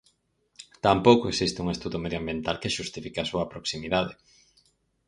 Tampouco 0.85 1.25
existe 1.27 1.61
un 1.63 1.67
estudo 1.75 2.01
medioambiental 2.03 2.55
que 2.61 2.73
xustifique 2.77 3.19
a 3.21 3.29
súa 3.31 3.49
proximidade. 3.53 4.13